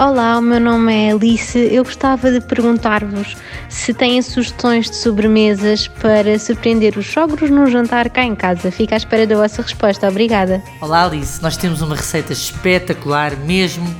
[0.00, 1.58] Olá, o meu nome é Alice.
[1.58, 3.36] Eu gostava de perguntar-vos
[3.68, 8.70] se têm sugestões de sobremesas para surpreender os sogros no jantar cá em casa.
[8.70, 10.08] Fico à espera da vossa resposta.
[10.08, 10.62] Obrigada.
[10.80, 13.94] Olá Alice, nós temos uma receita espetacular mesmo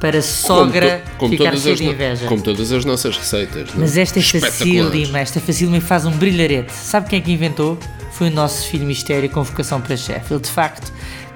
[0.00, 2.26] para sogra Como to- como ficar cheia de inveja.
[2.26, 3.74] Como todas as nossas receitas.
[3.74, 6.72] não Mas esta é facílima, esta facílima faz um brilharete.
[6.72, 7.78] Sabe quem é que inventou?
[8.12, 10.32] Foi o nosso filho mistério com vocação para chefe.
[10.32, 10.90] Ele de facto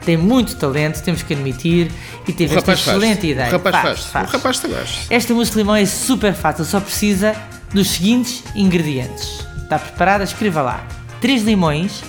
[0.07, 1.91] tem muito talento, temos que admitir,
[2.27, 2.97] e O teve esta rapaz faz.
[2.97, 3.49] excelente ideia.
[3.49, 4.29] O rapaz Faz, faz.
[4.29, 5.07] O rapaz faz.
[5.11, 7.37] Esta mousse de limão é super fácil, só precisa
[7.75, 9.45] dos seguintes ingredientes.
[9.63, 10.25] Está preparada?
[10.25, 10.87] Escreva lá:
[11.21, 12.03] 3 limões,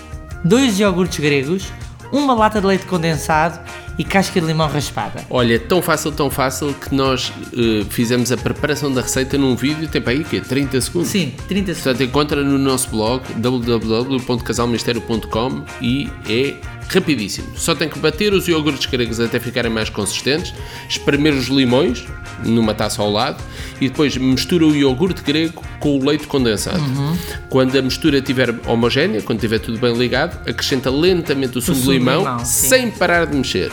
[0.45, 1.65] 2 iogurtes gregos,
[2.11, 3.59] uma lata de leite condensado
[3.97, 5.25] e casca de limão raspada.
[5.27, 9.87] Olha, tão fácil, tão fácil que nós eh, fizemos a preparação da receita num vídeo,
[9.87, 10.39] tem para aí o quê?
[10.39, 11.09] 30 segundos?
[11.09, 11.81] Sim, 30 segundos.
[11.83, 16.53] Portanto, encontra no nosso blog www.casalministério.com e é
[16.87, 17.47] rapidíssimo.
[17.55, 20.53] Só tem que bater os iogurtes gregos até ficarem mais consistentes,
[20.89, 22.05] espremer os limões
[22.43, 23.43] numa taça ao lado
[23.81, 26.79] e depois mistura o iogurte grego com o leite condensado.
[26.79, 27.17] Uhum.
[27.49, 31.89] Quando a mistura estiver homogénea, quando estiver tudo bem ligado, acrescenta lentamente o sumo de
[31.89, 33.71] limão, limão, sem parar de mexer.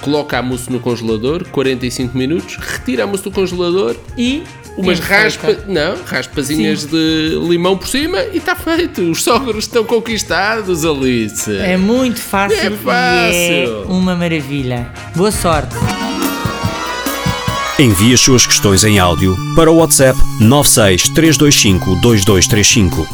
[0.00, 4.42] Coloca a mousse no congelador, 45 minutos, retira a mousse do congelador E
[4.76, 6.88] umas raspas, não, raspazinhas Sim.
[6.88, 9.02] de limão por cima e está feito.
[9.10, 11.50] Os sogros estão conquistados, Alice.
[11.56, 13.82] É muito fácil, É e fácil.
[13.82, 14.88] é uma maravilha.
[15.14, 15.74] Boa sorte!
[17.78, 23.06] Envie as suas questões em áudio para o WhatsApp 96 325 2235.